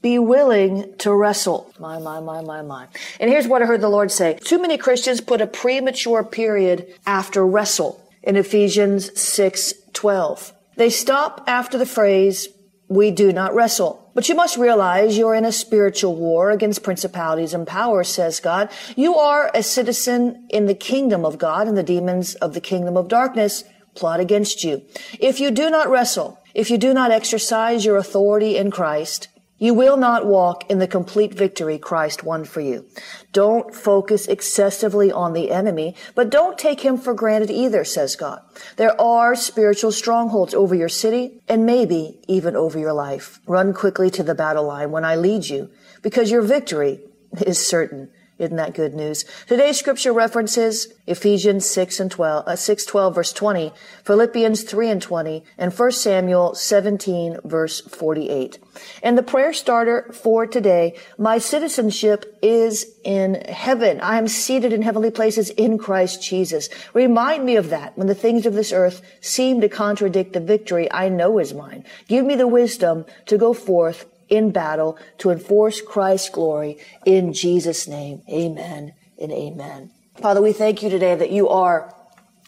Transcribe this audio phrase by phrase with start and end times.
[0.00, 1.72] be willing to wrestle.
[1.78, 2.86] My, my, my, my, my.
[3.18, 4.38] And here's what I heard the Lord say.
[4.44, 10.52] Too many Christians put a premature period after wrestle in Ephesians 6, 12.
[10.76, 12.48] They stop after the phrase,
[12.88, 14.10] we do not wrestle.
[14.14, 18.70] But you must realize you're in a spiritual war against principalities and powers, says God.
[18.96, 22.96] You are a citizen in the kingdom of God and the demons of the kingdom
[22.96, 24.82] of darkness plot against you.
[25.18, 29.74] If you do not wrestle, if you do not exercise your authority in Christ, you
[29.74, 32.86] will not walk in the complete victory Christ won for you.
[33.32, 38.40] Don't focus excessively on the enemy, but don't take him for granted either, says God.
[38.76, 43.40] There are spiritual strongholds over your city and maybe even over your life.
[43.46, 45.70] Run quickly to the battle line when I lead you
[46.02, 47.00] because your victory
[47.44, 48.10] is certain.
[48.38, 49.24] Isn't that good news?
[49.48, 53.72] Today's scripture references Ephesians 6 and 12, uh, 6, 12 verse 20,
[54.04, 58.58] Philippians 3 and 20, and 1 Samuel 17 verse 48.
[59.02, 64.00] And the prayer starter for today, my citizenship is in heaven.
[64.00, 66.68] I am seated in heavenly places in Christ Jesus.
[66.94, 70.90] Remind me of that when the things of this earth seem to contradict the victory
[70.92, 71.84] I know is mine.
[72.06, 77.88] Give me the wisdom to go forth in battle to enforce Christ's glory in Jesus'
[77.88, 78.22] name.
[78.28, 79.90] Amen and amen.
[80.20, 81.94] Father, we thank you today that you are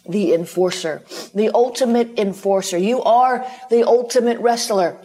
[0.08, 1.02] the enforcer,
[1.34, 2.78] the ultimate enforcer.
[2.78, 4.98] You are the ultimate wrestler.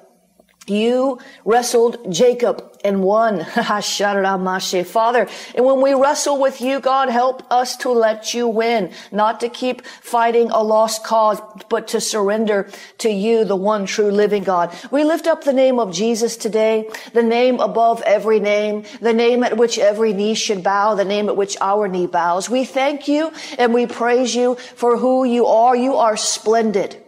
[0.68, 3.44] You wrestled Jacob and won.
[3.46, 9.40] Father, and when we wrestle with you, God, help us to let you win, not
[9.42, 11.40] to keep fighting a lost cause,
[11.70, 14.75] but to surrender to you, the one true living God.
[14.90, 19.44] We lift up the name of Jesus today, the name above every name, the name
[19.44, 22.50] at which every knee should bow, the name at which our knee bows.
[22.50, 25.75] We thank you and we praise you for who you are.
[25.75, 27.04] You are splendid.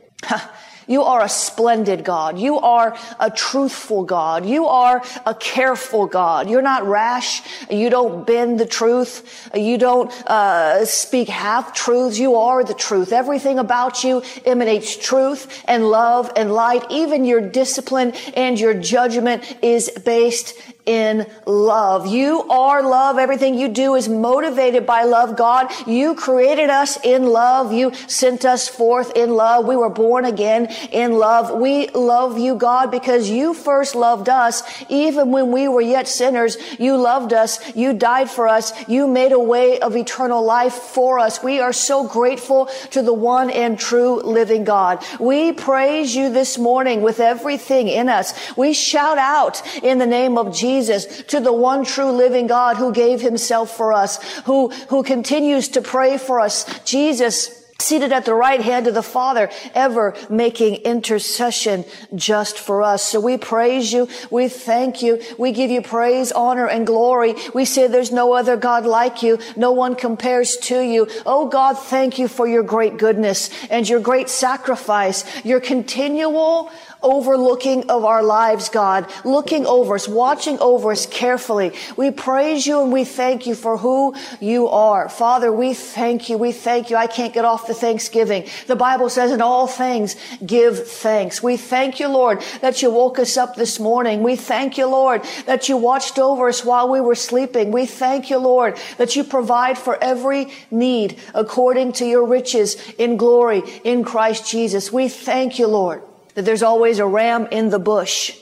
[0.88, 2.40] You are a splendid God.
[2.40, 4.46] You are a truthful God.
[4.46, 6.50] You are a careful God.
[6.50, 7.42] You're not rash.
[7.70, 9.50] You don't bend the truth.
[9.54, 12.18] You don't uh, speak half truths.
[12.18, 13.12] You are the truth.
[13.12, 16.86] Everything about you emanates truth and love and light.
[16.90, 20.54] Even your discipline and your judgment is based
[20.88, 22.08] in love.
[22.08, 23.20] You are love.
[23.20, 25.36] Everything you do is motivated by love.
[25.36, 27.74] God, you created us in love.
[27.74, 29.66] You sent us forth in love.
[29.66, 31.60] We were born again in love.
[31.60, 34.64] We love you, God, because you first loved us.
[34.90, 37.60] Even when we were yet sinners, you loved us.
[37.76, 38.72] You died for us.
[38.88, 41.44] You made a way of eternal life for us.
[41.44, 45.04] We are so grateful to the one and true living God.
[45.20, 48.34] We praise you this morning with everything in us.
[48.56, 52.78] We shout out in the name of Jesus Jesus, to the one true living God
[52.78, 56.66] who gave himself for us, who, who continues to pray for us.
[56.84, 61.84] Jesus, seated at the right hand of the Father, ever making intercession
[62.14, 63.02] just for us.
[63.02, 64.08] So we praise you.
[64.30, 65.22] We thank you.
[65.40, 67.34] We give you praise, honor, and glory.
[67.56, 69.40] We say there's no other God like you.
[69.56, 71.08] No one compares to you.
[71.26, 76.70] Oh God, thank you for your great goodness and your great sacrifice, your continual
[77.02, 81.74] overlooking of our lives, God, looking over us, watching over us carefully.
[81.96, 85.10] We praise you and we thank you for who you are.
[85.10, 86.38] Father, we thank you.
[86.38, 86.96] We thank you.
[86.96, 88.48] I can't get off the Thanksgiving.
[88.68, 90.16] The Bible says in all things,
[90.46, 91.42] give thanks.
[91.42, 94.24] We thank you, Lord, that you woke us up this morning.
[94.24, 97.72] We thank you, Lord, that you watched over us while we were sleeping.
[97.72, 103.18] We thank you, Lord, that you provide for every need according to your riches in
[103.18, 104.92] glory in Christ Jesus.
[104.92, 106.02] We thank you, Lord
[106.38, 108.38] that there's always a ram in the bush.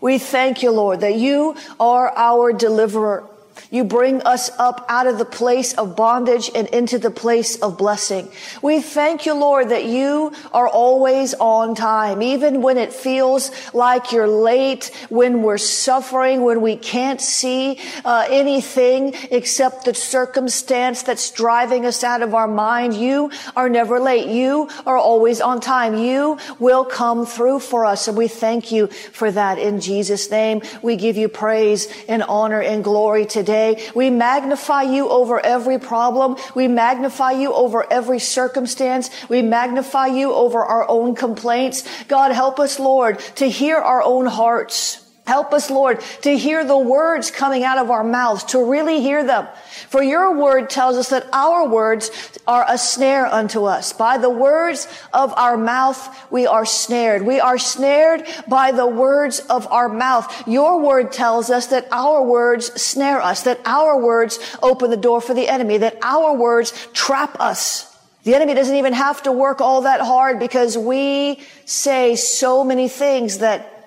[0.00, 3.28] We thank you, Lord, that you are our deliverer.
[3.70, 7.78] You bring us up out of the place of bondage and into the place of
[7.78, 8.28] blessing.
[8.62, 14.12] We thank you, Lord, that you are always on time, even when it feels like
[14.12, 21.30] you're late, when we're suffering, when we can't see uh, anything except the circumstance that's
[21.30, 22.94] driving us out of our mind.
[22.94, 24.28] You are never late.
[24.28, 25.96] You are always on time.
[25.96, 28.08] You will come through for us.
[28.08, 30.62] And we thank you for that in Jesus' name.
[30.82, 33.90] We give you praise and honor and glory today today.
[33.94, 36.36] We magnify you over every problem.
[36.54, 39.10] We magnify you over every circumstance.
[39.28, 41.84] We magnify you over our own complaints.
[42.04, 45.04] God, help us, Lord, to hear our own hearts.
[45.30, 49.22] Help us, Lord, to hear the words coming out of our mouths, to really hear
[49.22, 49.46] them.
[49.88, 52.10] For your word tells us that our words
[52.48, 53.92] are a snare unto us.
[53.92, 57.22] By the words of our mouth, we are snared.
[57.22, 60.48] We are snared by the words of our mouth.
[60.48, 65.20] Your word tells us that our words snare us, that our words open the door
[65.20, 67.86] for the enemy, that our words trap us.
[68.24, 72.88] The enemy doesn't even have to work all that hard because we say so many
[72.88, 73.79] things that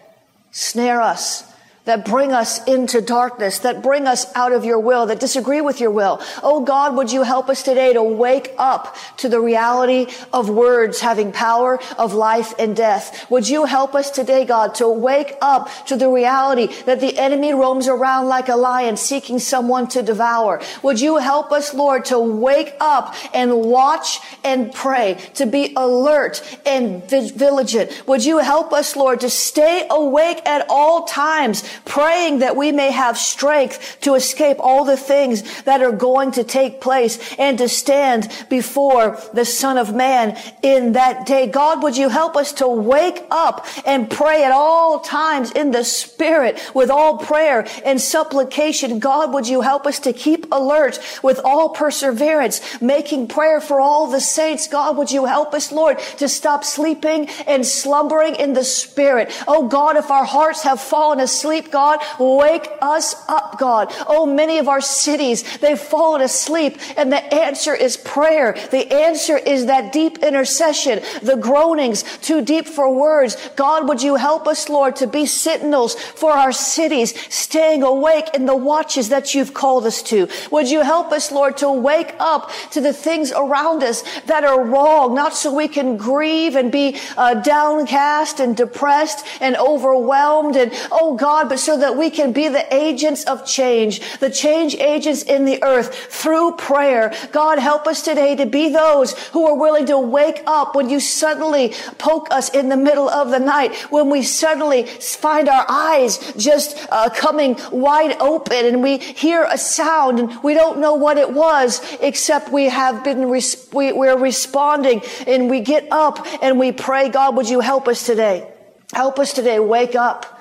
[0.53, 1.43] snare us
[1.85, 5.81] that bring us into darkness, that bring us out of your will, that disagree with
[5.81, 6.21] your will.
[6.41, 11.01] Oh God, would you help us today to wake up to the reality of words
[11.01, 13.29] having power of life and death?
[13.29, 17.53] Would you help us today, God, to wake up to the reality that the enemy
[17.53, 20.61] roams around like a lion seeking someone to devour?
[20.83, 26.41] Would you help us, Lord, to wake up and watch and pray, to be alert
[26.65, 28.07] and vigilant?
[28.07, 31.63] Would you help us, Lord, to stay awake at all times?
[31.85, 36.43] Praying that we may have strength to escape all the things that are going to
[36.43, 41.47] take place and to stand before the Son of Man in that day.
[41.47, 45.83] God, would you help us to wake up and pray at all times in the
[45.83, 48.99] Spirit with all prayer and supplication?
[48.99, 54.07] God, would you help us to keep alert with all perseverance, making prayer for all
[54.07, 54.67] the saints?
[54.67, 59.31] God, would you help us, Lord, to stop sleeping and slumbering in the Spirit?
[59.47, 61.99] Oh God, if our hearts have fallen asleep, asleep, God.
[62.19, 63.93] Wake us up, God.
[64.07, 68.53] Oh, many of our cities, they've fallen asleep and the answer is prayer.
[68.71, 73.37] The answer is that deep intercession, the groanings too deep for words.
[73.55, 78.45] God, would you help us, Lord, to be sentinels for our cities, staying awake in
[78.45, 80.27] the watches that you've called us to?
[80.51, 84.63] Would you help us, Lord, to wake up to the things around us that are
[84.63, 90.71] wrong, not so we can grieve and be uh, downcast and depressed and overwhelmed and,
[90.91, 95.21] oh God, but so that we can be the agents of change, the change agents
[95.21, 97.13] in the earth through prayer.
[97.31, 100.99] God, help us today to be those who are willing to wake up when you
[100.99, 106.33] suddenly poke us in the middle of the night, when we suddenly find our eyes
[106.37, 111.19] just uh, coming wide open and we hear a sound and we don't know what
[111.19, 116.57] it was, except we have been, res- we, we're responding and we get up and
[116.57, 118.51] we pray, God, would you help us today?
[118.91, 119.59] Help us today.
[119.59, 120.32] Wake up.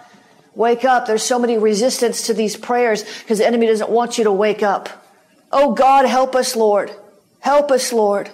[0.55, 1.07] Wake up.
[1.07, 4.63] There's so many resistance to these prayers because the enemy doesn't want you to wake
[4.63, 4.89] up.
[5.51, 6.91] Oh God, help us, Lord.
[7.41, 8.31] Help us, Lord.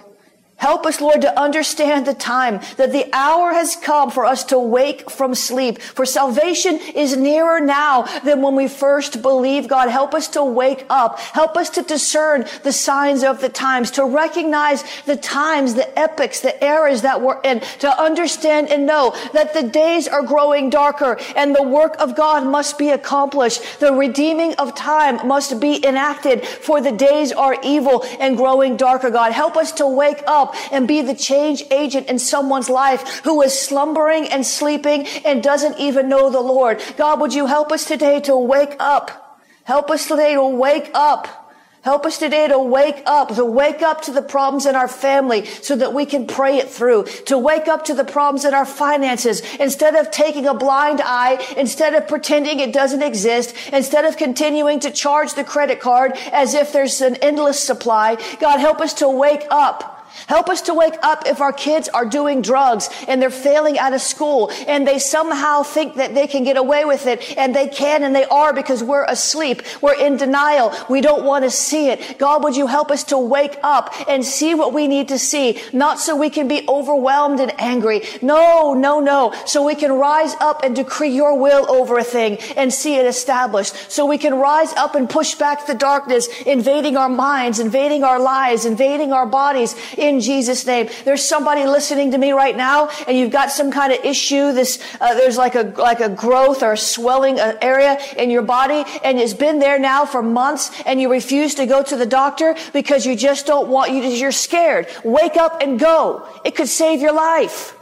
[0.59, 4.59] Help us, Lord, to understand the time that the hour has come for us to
[4.59, 5.81] wake from sleep.
[5.81, 9.69] For salvation is nearer now than when we first believed.
[9.69, 11.17] God, help us to wake up.
[11.17, 16.41] Help us to discern the signs of the times, to recognize the times, the epochs,
[16.41, 21.17] the eras that we're in, to understand and know that the days are growing darker
[21.37, 23.79] and the work of God must be accomplished.
[23.79, 29.09] The redeeming of time must be enacted for the days are evil and growing darker.
[29.09, 33.41] God, help us to wake up and be the change agent in someone's life who
[33.41, 36.81] is slumbering and sleeping and doesn't even know the Lord.
[36.97, 39.41] God, would you help us today to wake up?
[39.63, 41.39] Help us today to wake up.
[41.81, 45.45] Help us today to wake up, to wake up to the problems in our family
[45.45, 48.65] so that we can pray it through, to wake up to the problems in our
[48.65, 54.17] finances instead of taking a blind eye, instead of pretending it doesn't exist, instead of
[54.17, 58.17] continuing to charge the credit card as if there's an endless supply.
[58.41, 62.05] God, help us to wake up Help us to wake up if our kids are
[62.05, 66.43] doing drugs and they're failing out of school and they somehow think that they can
[66.43, 69.61] get away with it and they can and they are because we're asleep.
[69.81, 70.73] We're in denial.
[70.89, 72.17] We don't want to see it.
[72.17, 75.61] God, would you help us to wake up and see what we need to see?
[75.73, 78.01] Not so we can be overwhelmed and angry.
[78.21, 79.33] No, no, no.
[79.45, 83.05] So we can rise up and decree your will over a thing and see it
[83.05, 83.91] established.
[83.91, 88.19] So we can rise up and push back the darkness, invading our minds, invading our
[88.19, 90.89] lives, invading our bodies, in Jesus name.
[91.03, 94.53] There's somebody listening to me right now and you've got some kind of issue.
[94.53, 98.43] This, uh, there's like a, like a growth or a swelling uh, area in your
[98.43, 102.05] body and it's been there now for months and you refuse to go to the
[102.05, 104.87] doctor because you just don't want you, you're scared.
[105.03, 106.25] Wake up and go.
[106.45, 107.75] It could save your life.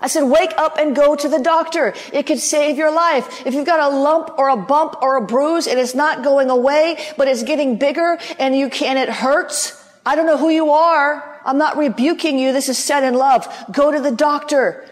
[0.00, 1.94] I said, wake up and go to the doctor.
[2.12, 3.46] It could save your life.
[3.46, 6.50] If you've got a lump or a bump or a bruise and it's not going
[6.50, 9.82] away, but it's getting bigger and you can, it hurts.
[10.04, 11.35] I don't know who you are.
[11.46, 12.52] I'm not rebuking you.
[12.52, 13.48] This is said in love.
[13.72, 14.86] Go to the doctor.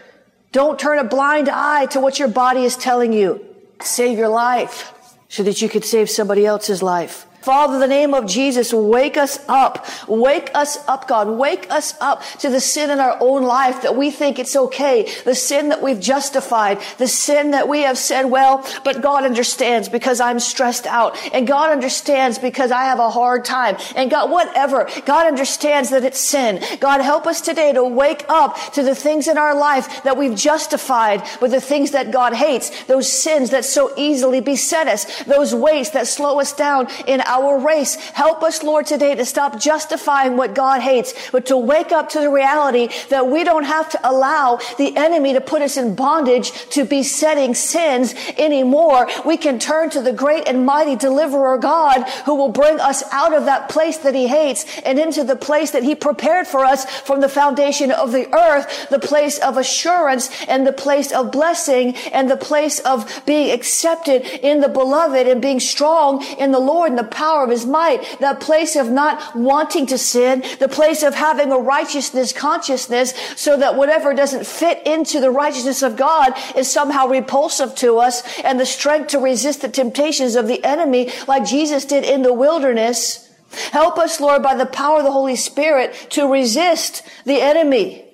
[0.51, 3.45] Don't turn a blind eye to what your body is telling you.
[3.81, 4.93] Save your life
[5.27, 7.27] so that you could save somebody else's life.
[7.45, 9.85] Father, the name of Jesus, wake us up.
[10.07, 11.29] Wake us up, God.
[11.29, 15.07] Wake us up to the sin in our own life that we think it's okay.
[15.25, 16.81] The sin that we've justified.
[16.97, 21.15] The sin that we have said, well, but God understands because I'm stressed out.
[21.35, 23.77] And God understands because I have a hard time.
[23.95, 24.89] And God, whatever.
[25.05, 26.63] God understands that it's sin.
[26.79, 30.35] God, help us today to wake up to the things in our life that we've
[30.35, 32.85] justified with the things that God hates.
[32.85, 35.23] Those sins that so easily beset us.
[35.25, 37.95] Those weights that slow us down in our our race.
[37.95, 42.19] Help us, Lord, today to stop justifying what God hates, but to wake up to
[42.19, 46.51] the reality that we don't have to allow the enemy to put us in bondage
[46.69, 49.07] to besetting sins anymore.
[49.25, 53.33] We can turn to the great and mighty deliverer God who will bring us out
[53.33, 56.85] of that place that he hates and into the place that he prepared for us
[57.01, 61.95] from the foundation of the earth, the place of assurance and the place of blessing
[62.13, 66.89] and the place of being accepted in the beloved and being strong in the Lord
[66.91, 70.67] and the power power of his might, that place of not wanting to sin, the
[70.67, 75.97] place of having a righteousness consciousness so that whatever doesn't fit into the righteousness of
[75.97, 80.63] God is somehow repulsive to us and the strength to resist the temptations of the
[80.63, 83.27] enemy like Jesus did in the wilderness.
[83.71, 88.05] Help us, Lord, by the power of the Holy Spirit to resist the enemy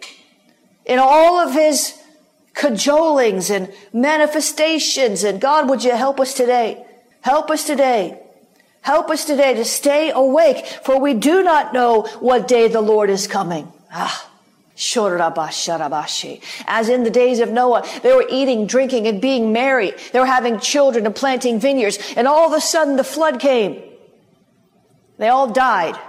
[0.86, 2.00] in all of his
[2.54, 5.26] cajolings and manifestations.
[5.26, 6.86] And God, would you help us today?
[7.22, 8.21] Help us today
[8.82, 13.10] Help us today to stay awake, for we do not know what day the Lord
[13.10, 13.72] is coming.
[13.92, 14.28] Ah.
[16.66, 19.94] As in the days of Noah, they were eating, drinking, and being merry.
[20.12, 22.00] They were having children and planting vineyards.
[22.18, 23.80] And all of a sudden the flood came.
[25.18, 26.00] They all died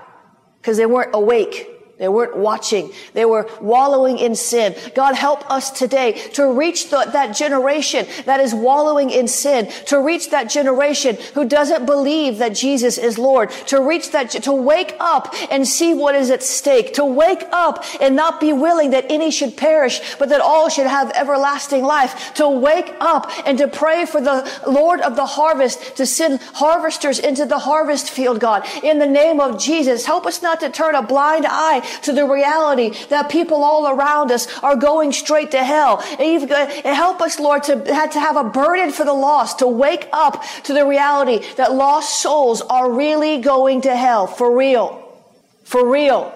[0.58, 1.68] because they weren't awake.
[2.02, 2.90] They weren't watching.
[3.14, 4.74] They were wallowing in sin.
[4.96, 10.00] God help us today to reach the, that generation that is wallowing in sin, to
[10.00, 14.96] reach that generation who doesn't believe that Jesus is Lord, to reach that, to wake
[14.98, 19.06] up and see what is at stake, to wake up and not be willing that
[19.08, 23.68] any should perish, but that all should have everlasting life, to wake up and to
[23.68, 28.66] pray for the Lord of the harvest to send harvesters into the harvest field, God.
[28.82, 32.24] In the name of Jesus, help us not to turn a blind eye to the
[32.26, 35.98] reality that people all around us are going straight to hell.
[35.98, 40.72] Help us, Lord, to, to have a burden for the lost, to wake up to
[40.72, 44.26] the reality that lost souls are really going to hell.
[44.26, 44.98] For real.
[45.64, 46.32] For real.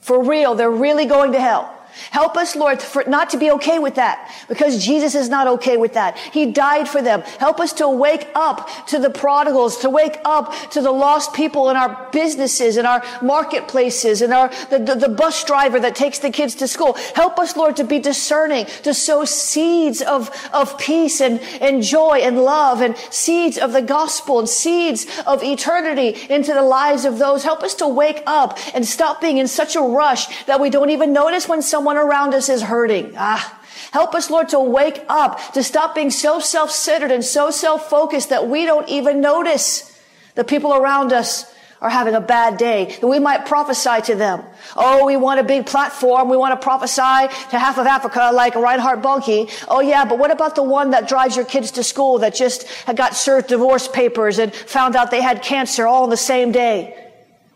[0.00, 0.54] For real.
[0.54, 1.73] They're really going to hell.
[2.10, 5.76] Help us, Lord, for not to be okay with that because Jesus is not okay
[5.76, 6.16] with that.
[6.18, 7.22] He died for them.
[7.38, 11.70] Help us to wake up to the prodigals, to wake up to the lost people
[11.70, 16.18] in our businesses, in our marketplaces, in our, the, the, the bus driver that takes
[16.18, 16.94] the kids to school.
[17.14, 22.20] Help us, Lord, to be discerning, to sow seeds of, of peace and, and joy
[22.22, 27.18] and love and seeds of the gospel and seeds of eternity into the lives of
[27.18, 27.44] those.
[27.44, 30.90] Help us to wake up and stop being in such a rush that we don't
[30.90, 33.12] even notice when someone someone around us is hurting.
[33.18, 33.60] Ah,
[33.92, 38.48] help us, Lord, to wake up, to stop being so self-centered and so self-focused that
[38.48, 40.00] we don't even notice
[40.34, 41.44] the people around us
[41.82, 44.42] are having a bad day, that we might prophesy to them.
[44.74, 46.30] Oh, we want a big platform.
[46.30, 49.52] We want to prophesy to half of Africa like Reinhard Bonnke.
[49.68, 52.66] Oh yeah, but what about the one that drives your kids to school that just
[52.94, 57.03] got served divorce papers and found out they had cancer all in the same day?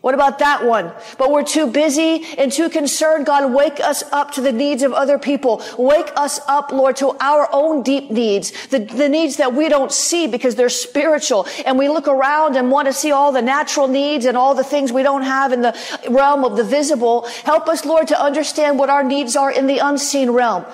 [0.01, 0.93] What about that one?
[1.17, 3.25] But we're too busy and too concerned.
[3.25, 5.61] God, wake us up to the needs of other people.
[5.77, 9.91] Wake us up, Lord, to our own deep needs, the, the needs that we don't
[9.91, 11.47] see because they're spiritual.
[11.65, 14.63] And we look around and want to see all the natural needs and all the
[14.63, 15.77] things we don't have in the
[16.09, 17.27] realm of the visible.
[17.43, 20.65] Help us, Lord, to understand what our needs are in the unseen realm.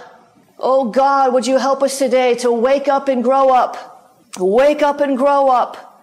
[0.59, 4.21] Oh God, would you help us today to wake up and grow up?
[4.37, 5.93] Wake up and grow up.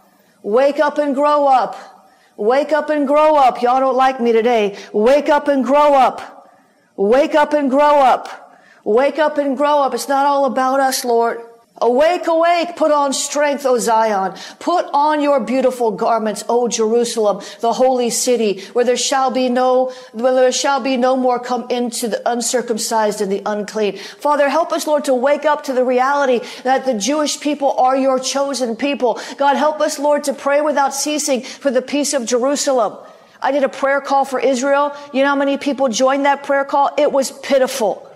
[0.43, 1.92] Wake up and grow up.
[2.37, 3.63] Wake up and grow up.
[3.63, 4.77] Y'all don't like me today.
[4.93, 6.51] Wake up and grow up.
[6.97, 8.61] Wake up and grow up.
[8.85, 9.95] Wake up and grow up.
[9.95, 11.41] It's not all about us, Lord.
[11.83, 14.39] Awake, awake, put on strength, O Zion.
[14.61, 19.93] Put on your beautiful garments, O Jerusalem, the holy city, where there shall be no,
[20.13, 23.99] where there shall be no more come into the uncircumcised and the unclean.
[23.99, 27.97] Father, help us, Lord, to wake up to the reality that the Jewish people are
[27.97, 29.21] your chosen people.
[29.37, 32.97] God, help us, Lord, to pray without ceasing for the peace of Jerusalem.
[33.41, 34.97] I did a prayer call for Israel.
[35.13, 36.95] You know how many people joined that prayer call?
[36.97, 38.09] It was pitiful.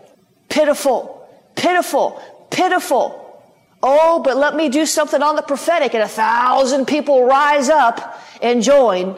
[0.48, 1.28] Pitiful.
[1.56, 2.22] Pitiful.
[2.52, 3.25] Pitiful.
[3.88, 8.20] Oh, but let me do something on the prophetic and a thousand people rise up
[8.42, 9.16] and join.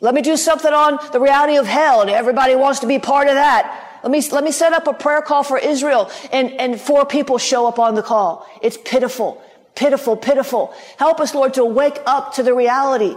[0.00, 3.28] Let me do something on the reality of hell and everybody wants to be part
[3.28, 4.00] of that.
[4.02, 7.38] Let me, let me set up a prayer call for Israel and, and four people
[7.38, 8.44] show up on the call.
[8.60, 9.40] It's pitiful,
[9.76, 10.74] pitiful, pitiful.
[10.98, 13.14] Help us, Lord, to wake up to the reality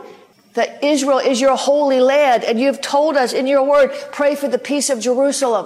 [0.53, 4.47] that Israel is your holy land and you've told us in your word, pray for
[4.47, 5.65] the peace of Jerusalem.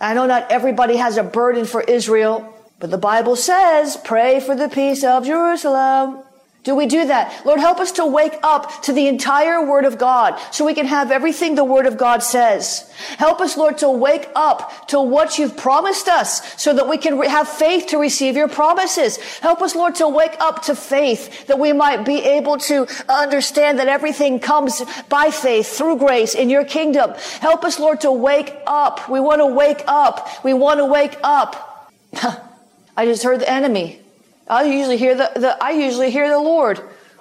[0.00, 2.52] I know not everybody has a burden for Israel.
[2.78, 6.22] But the Bible says, pray for the peace of Jerusalem.
[6.66, 7.46] Do we do that?
[7.46, 10.86] Lord, help us to wake up to the entire Word of God so we can
[10.86, 12.92] have everything the Word of God says.
[13.18, 17.20] Help us, Lord, to wake up to what you've promised us so that we can
[17.20, 19.16] re- have faith to receive your promises.
[19.38, 23.78] Help us, Lord, to wake up to faith that we might be able to understand
[23.78, 27.12] that everything comes by faith through grace in your kingdom.
[27.38, 29.08] Help us, Lord, to wake up.
[29.08, 30.44] We want to wake up.
[30.44, 31.92] We want to wake up.
[32.96, 34.00] I just heard the enemy.
[34.48, 36.80] I usually hear the, the, I usually hear the Lord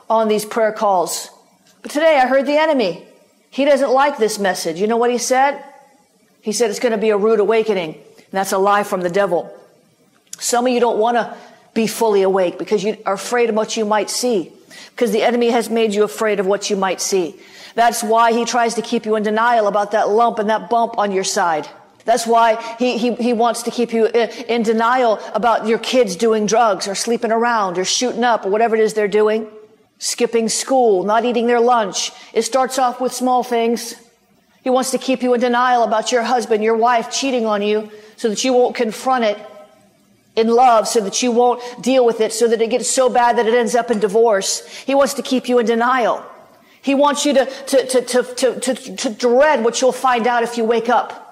[0.09, 1.29] on these prayer calls.
[1.81, 3.05] But today I heard the enemy.
[3.49, 4.79] He doesn't like this message.
[4.79, 5.63] You know what he said?
[6.41, 7.95] He said it's going to be a rude awakening.
[7.95, 9.51] And that's a lie from the devil.
[10.39, 11.35] Some of you don't want to
[11.73, 14.51] be fully awake because you are afraid of what you might see.
[14.91, 17.35] Because the enemy has made you afraid of what you might see.
[17.75, 20.97] That's why he tries to keep you in denial about that lump and that bump
[20.97, 21.67] on your side.
[22.05, 26.45] That's why he, he, he wants to keep you in, denial about your kids doing
[26.45, 29.47] drugs or sleeping around or shooting up or whatever it is they're doing.
[29.97, 32.11] Skipping school, not eating their lunch.
[32.33, 33.95] It starts off with small things.
[34.63, 37.89] He wants to keep you in denial about your husband, your wife cheating on you
[38.17, 39.37] so that you won't confront it
[40.35, 43.37] in love so that you won't deal with it so that it gets so bad
[43.37, 44.67] that it ends up in divorce.
[44.67, 46.23] He wants to keep you in denial.
[46.83, 50.43] He wants you to, to, to, to, to, to, to dread what you'll find out
[50.43, 51.24] if you wake up.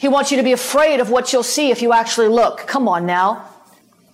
[0.00, 2.66] He wants you to be afraid of what you'll see if you actually look.
[2.66, 3.46] Come on now.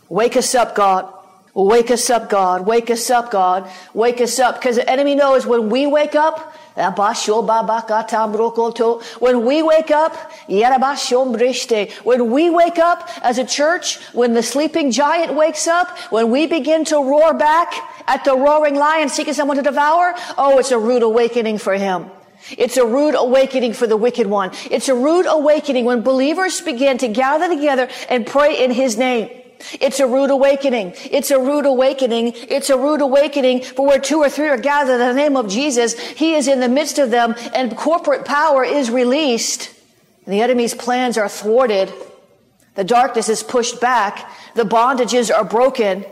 [0.08, 1.12] Wake us up, God.
[1.54, 2.66] Wake us up, God.
[2.66, 3.70] Wake us up, God.
[3.94, 4.56] Wake us up.
[4.56, 6.92] Because the enemy knows when we wake up, when
[9.44, 10.32] we wake up,
[12.04, 16.48] when we wake up as a church, when the sleeping giant wakes up, when we
[16.48, 17.72] begin to roar back
[18.08, 22.10] at the roaring lion seeking someone to devour, oh, it's a rude awakening for him.
[22.50, 24.52] It's a rude awakening for the wicked one.
[24.70, 29.30] It's a rude awakening when believers begin to gather together and pray in his name.
[29.80, 30.94] It's a rude awakening.
[31.10, 32.32] It's a rude awakening.
[32.36, 35.48] It's a rude awakening for where two or three are gathered in the name of
[35.48, 35.98] Jesus.
[35.98, 39.72] He is in the midst of them and corporate power is released.
[40.26, 41.92] The enemy's plans are thwarted.
[42.74, 44.30] The darkness is pushed back.
[44.54, 46.04] The bondages are broken.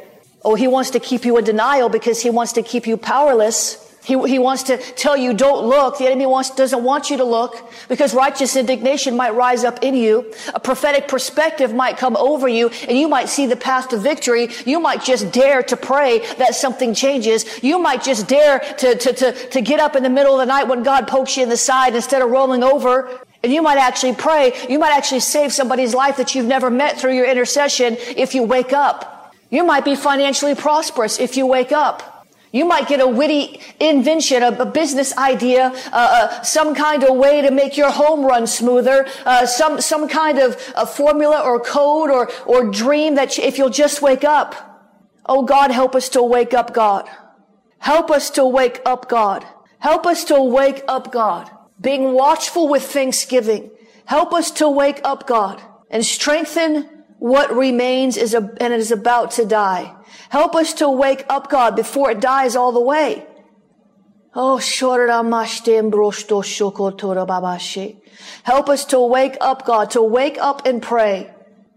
[0.44, 3.83] Oh, he wants to keep you in denial because he wants to keep you powerless.
[4.04, 5.96] He, he wants to tell you don't look.
[5.96, 9.94] The enemy wants, doesn't want you to look because righteous indignation might rise up in
[9.94, 10.32] you.
[10.54, 14.50] A prophetic perspective might come over you and you might see the path to victory.
[14.66, 17.46] You might just dare to pray that something changes.
[17.62, 20.52] You might just dare to, to, to, to get up in the middle of the
[20.52, 23.08] night when God pokes you in the side instead of rolling over.
[23.42, 24.52] And you might actually pray.
[24.68, 28.42] You might actually save somebody's life that you've never met through your intercession if you
[28.42, 29.34] wake up.
[29.50, 32.13] You might be financially prosperous if you wake up.
[32.54, 37.16] You might get a witty invention, a, a business idea, uh, uh, some kind of
[37.16, 41.58] way to make your home run smoother, uh, some some kind of a formula or
[41.58, 44.54] code or or dream that if you'll just wake up.
[45.26, 47.10] Oh God, help us to wake up, God.
[47.78, 49.44] Help us to wake up, God.
[49.80, 51.50] Help us to wake up, God.
[51.80, 53.72] Being watchful with thanksgiving.
[54.04, 56.88] Help us to wake up, God, and strengthen
[57.18, 59.96] what remains is a, and is about to die.
[60.34, 63.24] Help us to wake up, God, before it dies all the way.
[64.34, 64.58] Oh,
[68.42, 71.32] Help us to wake up, God, to wake up and pray.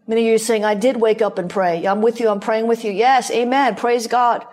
[0.08, 1.86] Many of you are saying, I did wake up and pray.
[1.86, 2.30] I'm with you.
[2.30, 2.92] I'm praying with you.
[2.92, 3.30] Yes.
[3.30, 3.76] Amen.
[3.76, 4.44] Praise God.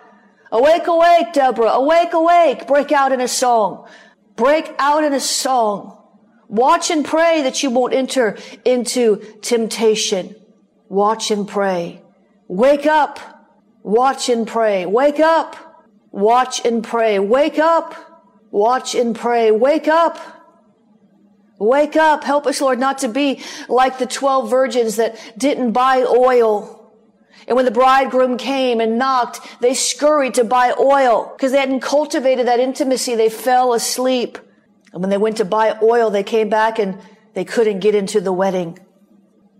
[0.51, 1.71] Awake, awake, Deborah.
[1.71, 2.67] Awake, awake.
[2.67, 3.87] Break out in a song.
[4.35, 5.99] Break out in a song.
[6.47, 10.35] Watch and pray that you won't enter into temptation.
[10.89, 12.03] Watch and pray.
[12.47, 13.34] Wake up.
[13.85, 14.87] Watch and pray.
[14.87, 15.55] Wake up.
[16.09, 17.19] Watch and pray.
[17.19, 17.93] Wake up.
[18.49, 19.51] Watch and pray.
[19.51, 20.17] Wake up.
[21.59, 22.23] Wake up.
[22.23, 26.71] Help us, Lord, not to be like the 12 virgins that didn't buy oil
[27.47, 31.81] And when the bridegroom came and knocked, they scurried to buy oil because they hadn't
[31.81, 33.13] cultivated that intimacy.
[33.13, 34.39] They fell asleep.
[34.93, 36.97] And when they went to buy oil, they came back and
[37.35, 38.79] they couldn't get into the wedding.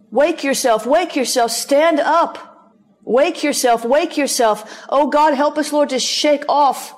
[0.10, 2.55] Wake yourself, wake yourself, stand up.
[3.06, 4.84] Wake yourself, wake yourself.
[4.90, 6.96] Oh God, help us, Lord, to shake off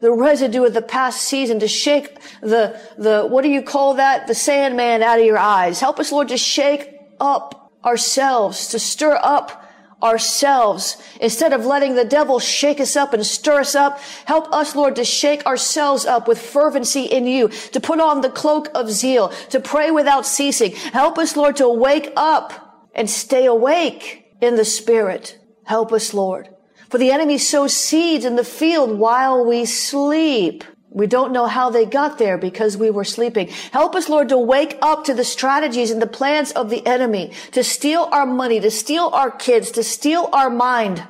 [0.00, 4.26] the residue of the past season, to shake the, the, what do you call that?
[4.26, 5.80] The sandman out of your eyes.
[5.80, 9.64] Help us, Lord, to shake up ourselves, to stir up
[10.02, 11.02] ourselves.
[11.22, 14.96] Instead of letting the devil shake us up and stir us up, help us, Lord,
[14.96, 19.30] to shake ourselves up with fervency in you, to put on the cloak of zeal,
[19.48, 20.72] to pray without ceasing.
[20.72, 25.38] Help us, Lord, to wake up and stay awake in the spirit.
[25.66, 26.48] Help us, Lord.
[26.88, 30.64] For the enemy sows seeds in the field while we sleep.
[30.90, 33.48] We don't know how they got there because we were sleeping.
[33.72, 37.32] Help us, Lord, to wake up to the strategies and the plans of the enemy
[37.52, 41.06] to steal our money, to steal our kids, to steal our mind.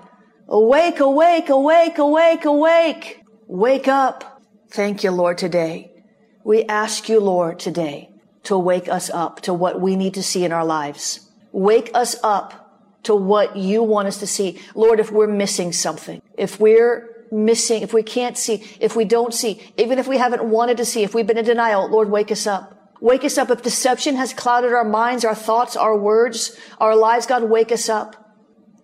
[0.48, 3.22] Awake, awake, awake, awake, awake.
[3.46, 4.42] Wake up.
[4.70, 5.92] Thank you, Lord, today.
[6.44, 8.10] We ask you, Lord, today
[8.44, 11.30] to wake us up to what we need to see in our lives.
[11.52, 12.65] Wake us up
[13.06, 14.60] to what you want us to see.
[14.74, 19.32] Lord, if we're missing something, if we're missing, if we can't see, if we don't
[19.32, 22.30] see, even if we haven't wanted to see, if we've been in denial, Lord, wake
[22.30, 22.72] us up.
[23.00, 23.50] Wake us up.
[23.50, 27.88] If deception has clouded our minds, our thoughts, our words, our lives, God, wake us
[27.88, 28.16] up.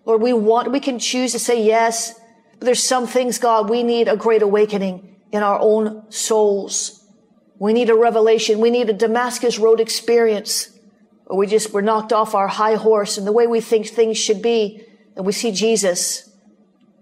[0.05, 2.13] Lord, we want, we can choose to say yes,
[2.59, 7.05] but there's some things, God, we need a great awakening in our own souls.
[7.59, 8.59] We need a revelation.
[8.59, 10.72] We need a Damascus Road experience
[11.33, 14.19] or we just were knocked off our high horse and the way we think things
[14.19, 16.29] should be, and we see Jesus,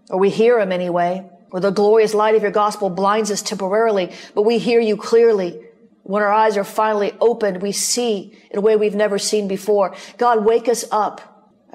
[0.10, 4.10] or we hear him anyway, or the glorious light of your gospel blinds us temporarily,
[4.34, 5.62] but we hear you clearly.
[6.04, 9.98] When our eyes are finally opened, we see in a way we've never seen before.
[10.18, 11.20] God, wake us up.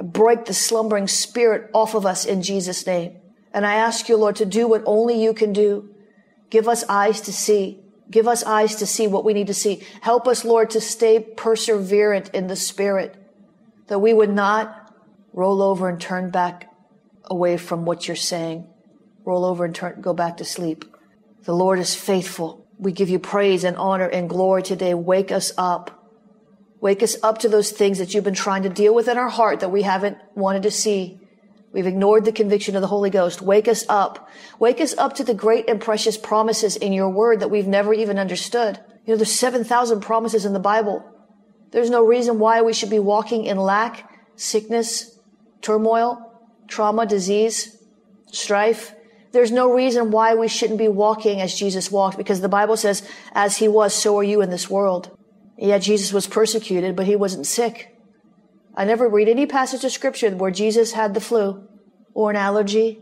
[0.02, 3.18] Break the slumbering spirit off of us in Jesus' name.
[3.52, 5.94] And I ask you, Lord, to do what only you can do.
[6.48, 7.82] Give us eyes to see.
[8.10, 9.82] Give us eyes to see what we need to see.
[10.00, 13.16] Help us, Lord, to stay perseverant in the Spirit,
[13.88, 14.92] that we would not
[15.32, 16.70] roll over and turn back
[17.24, 18.66] away from what you're saying.
[19.24, 20.84] Roll over and turn, go back to sleep.
[21.44, 22.66] The Lord is faithful.
[22.78, 24.94] We give you praise and honor and glory today.
[24.94, 26.04] Wake us up.
[26.80, 29.28] Wake us up to those things that you've been trying to deal with in our
[29.28, 31.18] heart that we haven't wanted to see.
[31.76, 33.42] We've ignored the conviction of the Holy Ghost.
[33.42, 34.30] Wake us up.
[34.58, 37.92] Wake us up to the great and precious promises in your word that we've never
[37.92, 38.80] even understood.
[39.04, 41.04] You know, there's 7,000 promises in the Bible.
[41.72, 45.20] There's no reason why we should be walking in lack, sickness,
[45.60, 47.76] turmoil, trauma, disease,
[48.32, 48.94] strife.
[49.32, 53.06] There's no reason why we shouldn't be walking as Jesus walked because the Bible says,
[53.32, 55.14] as he was, so are you in this world.
[55.58, 57.95] Yeah, Jesus was persecuted, but he wasn't sick.
[58.76, 61.66] I never read any passage of scripture where Jesus had the flu
[62.12, 63.00] or an allergy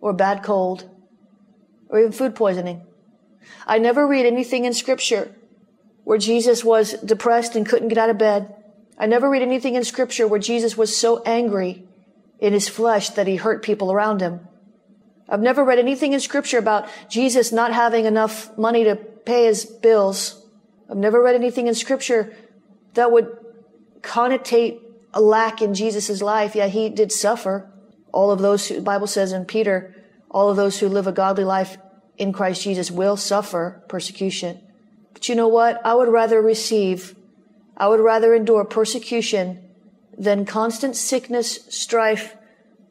[0.00, 0.88] or a bad cold
[1.88, 2.86] or even food poisoning.
[3.66, 5.34] I never read anything in scripture
[6.04, 8.54] where Jesus was depressed and couldn't get out of bed.
[8.98, 11.86] I never read anything in scripture where Jesus was so angry
[12.38, 14.40] in his flesh that he hurt people around him.
[15.28, 19.64] I've never read anything in scripture about Jesus not having enough money to pay his
[19.64, 20.44] bills.
[20.90, 22.34] I've never read anything in scripture
[22.94, 23.38] that would
[24.02, 24.80] connotate
[25.14, 26.54] a lack in Jesus' life.
[26.54, 27.70] Yeah, he did suffer.
[28.12, 29.94] All of those who, the Bible says in Peter,
[30.30, 31.76] all of those who live a godly life
[32.18, 34.60] in Christ Jesus will suffer persecution.
[35.12, 35.80] But you know what?
[35.84, 37.14] I would rather receive,
[37.76, 39.62] I would rather endure persecution
[40.16, 42.36] than constant sickness, strife,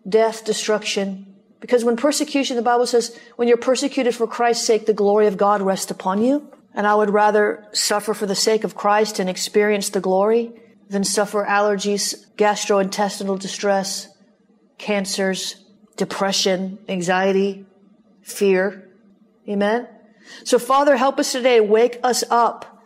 [0.08, 1.36] death, destruction.
[1.60, 5.38] Because when persecution, the Bible says, when you're persecuted for Christ's sake, the glory of
[5.38, 6.52] God rests upon you.
[6.74, 10.54] And I would rather suffer for the sake of Christ and experience the glory
[10.91, 14.10] than suffer allergies, gastrointestinal distress,
[14.77, 15.56] cancers,
[15.95, 17.65] depression, anxiety,
[18.21, 18.89] fear.
[19.47, 19.88] Amen.
[20.43, 21.62] So Father, help us today.
[21.62, 22.84] Wake us up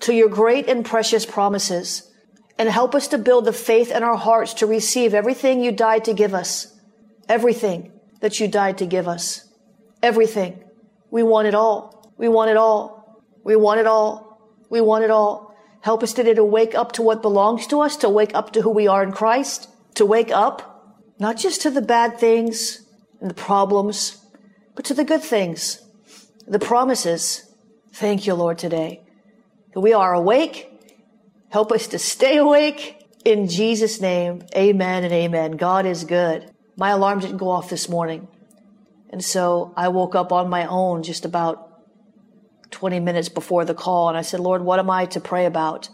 [0.00, 2.10] to your great and precious promises
[2.58, 6.06] and help us to build the faith in our hearts to receive everything you died
[6.06, 6.74] to give us.
[7.28, 9.46] Everything that you died to give us.
[10.02, 10.64] Everything.
[11.10, 12.12] We want it all.
[12.16, 13.22] We want it all.
[13.44, 14.40] We want it all.
[14.70, 15.51] We want it all.
[15.82, 18.62] Help us today to wake up to what belongs to us, to wake up to
[18.62, 22.82] who we are in Christ, to wake up, not just to the bad things
[23.20, 24.24] and the problems,
[24.74, 25.82] but to the good things,
[26.46, 27.52] the promises.
[27.92, 29.02] Thank you, Lord, today
[29.74, 30.68] we are awake.
[31.50, 32.98] Help us to stay awake.
[33.24, 35.52] In Jesus' name, amen and amen.
[35.52, 36.50] God is good.
[36.76, 38.28] My alarm didn't go off this morning.
[39.10, 41.71] And so I woke up on my own just about
[42.72, 45.88] 20 minutes before the call and I said, Lord, what am I to pray about?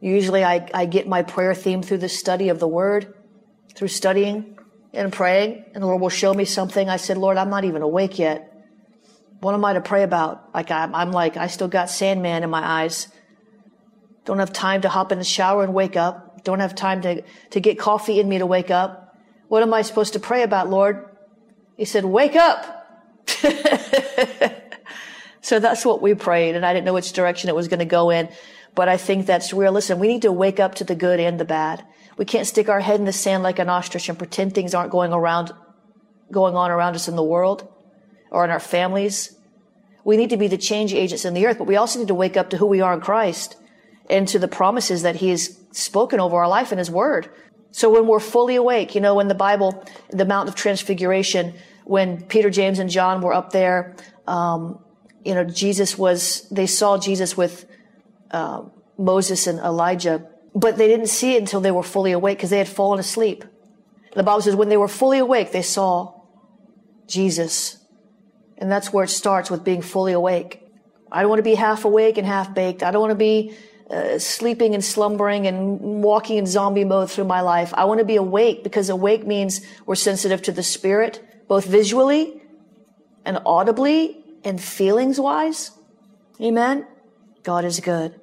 [0.00, 3.14] Usually I, I get my prayer theme through the study of the word.
[3.74, 4.56] through studying
[4.92, 6.88] and praying, and the Lord will show me something.
[6.88, 8.46] I said, Lord, I'm not even awake yet.
[9.40, 10.54] What am I to pray about?
[10.54, 13.08] Like, I'm, I'm like, I still got Sandman in my eyes.
[14.24, 16.44] Don't have time to hop in the shower and wake up.
[16.44, 19.16] Don't have time to, to get coffee in me to wake up.
[19.48, 21.06] What am I supposed to pray about, Lord?
[21.76, 22.86] He said, wake up.
[25.42, 26.54] so that's what we prayed.
[26.54, 28.28] And I didn't know which direction it was going to go in.
[28.74, 29.72] But I think that's real.
[29.72, 31.84] Listen, we need to wake up to the good and the bad.
[32.16, 34.92] We can't stick our head in the sand like an ostrich and pretend things aren't
[34.92, 35.52] going around,
[36.30, 37.68] going on around us in the world
[38.30, 39.36] or in our families.
[40.04, 42.14] We need to be the change agents in the earth, but we also need to
[42.14, 43.56] wake up to who we are in Christ
[44.08, 47.30] and to the promises that He has spoken over our life in His Word.
[47.72, 52.22] So when we're fully awake, you know, in the Bible, the Mount of Transfiguration, when
[52.22, 54.82] Peter, James, and John were up there, um,
[55.24, 57.66] you know, Jesus was, they saw Jesus with
[58.30, 58.62] uh,
[58.98, 62.58] Moses and Elijah, but they didn't see it until they were fully awake because they
[62.58, 63.44] had fallen asleep.
[64.14, 66.20] The Bible says when they were fully awake, they saw
[67.06, 67.78] Jesus.
[68.58, 70.62] And that's where it starts with being fully awake.
[71.12, 72.82] I don't want to be half awake and half baked.
[72.82, 73.54] I don't want to be
[73.90, 77.74] uh, sleeping and slumbering and walking in zombie mode through my life.
[77.74, 82.40] I want to be awake because awake means we're sensitive to the spirit, both visually
[83.24, 85.72] and audibly and feelings wise.
[86.40, 86.86] Amen.
[87.42, 88.20] God is good.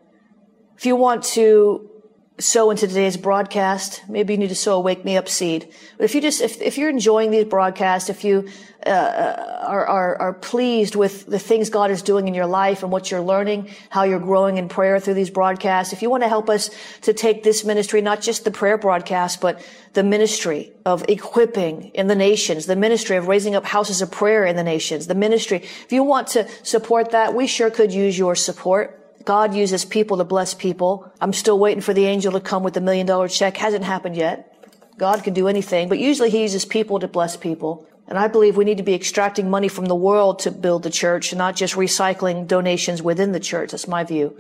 [0.78, 1.90] If you want to
[2.39, 5.73] sow into today's broadcast, maybe you need to sow a wake me up seed.
[5.97, 8.47] But if you just, if, if you're enjoying these broadcasts, if you
[8.86, 12.84] uh, uh, are, are, are pleased with the things God is doing in your life
[12.84, 16.21] and what you're learning, how you're growing in prayer through these broadcasts, if you want
[16.21, 16.69] to help us
[17.02, 19.60] to take this ministry, not just the prayer broadcast, but
[19.93, 24.45] the ministry of equipping in the nations, the ministry of raising up houses of prayer
[24.45, 28.17] in the nations, the ministry, if you want to support that, we sure could use
[28.17, 29.07] your support.
[29.28, 31.12] God uses people to bless people.
[31.20, 33.58] I'm still waiting for the angel to come with the million dollar check.
[33.58, 34.56] Hasn't happened yet.
[34.98, 37.86] God can do anything, but usually he uses people to bless people.
[38.08, 40.90] And I believe we need to be extracting money from the world to build the
[40.90, 43.72] church, not just recycling donations within the church.
[43.72, 44.34] That's my view.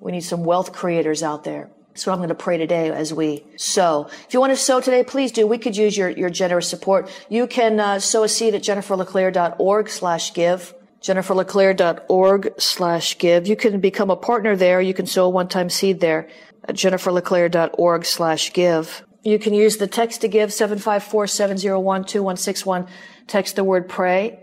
[0.00, 1.68] We need some wealth creators out there.
[1.92, 4.08] So I'm going to pray today as we sow.
[4.26, 5.46] If you want to sow today, please do.
[5.46, 7.10] We could use your, your generous support.
[7.28, 13.46] You can uh, sow a seed at jenniferleclaire.org slash give jenniferleclaire.org slash give.
[13.46, 14.80] You can become a partner there.
[14.80, 16.28] You can sow a one-time seed there
[16.64, 19.04] at jenniferleclaire.org slash give.
[19.22, 22.88] You can use the text to give 754-701-2161.
[23.26, 24.38] Text the word pray.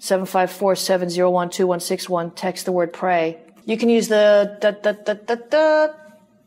[0.00, 2.34] 754-701-2161.
[2.34, 3.38] Text the word pray.
[3.64, 5.88] You can use the da, da, da, da, da,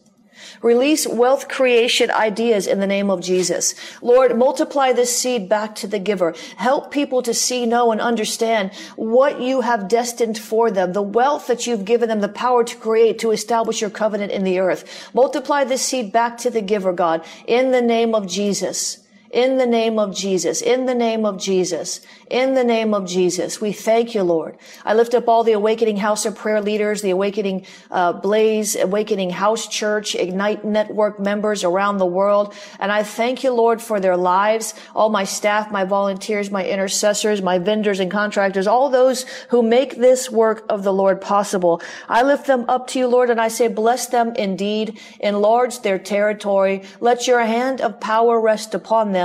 [0.61, 3.75] Release wealth creation ideas in the name of Jesus.
[4.01, 6.33] Lord, multiply this seed back to the giver.
[6.55, 11.47] Help people to see, know, and understand what you have destined for them, the wealth
[11.47, 15.11] that you've given them, the power to create, to establish your covenant in the earth.
[15.13, 19.04] Multiply this seed back to the giver, God, in the name of Jesus.
[19.35, 21.99] In the name of Jesus, in the name of Jesus,
[22.31, 24.57] in the name of Jesus, we thank you, Lord.
[24.85, 29.31] I lift up all the Awakening House of Prayer leaders, the Awakening uh, Blaze, Awakening
[29.31, 34.15] House Church, Ignite Network members around the world, and I thank you, Lord, for their
[34.15, 34.73] lives.
[34.95, 39.97] All my staff, my volunteers, my intercessors, my vendors and contractors, all those who make
[39.97, 41.81] this work of the Lord possible.
[42.07, 45.99] I lift them up to you, Lord, and I say, bless them indeed, enlarge their
[45.99, 46.83] territory.
[47.01, 49.24] Let your hand of power rest upon them